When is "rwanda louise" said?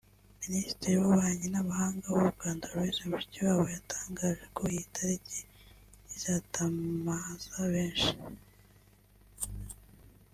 2.33-3.01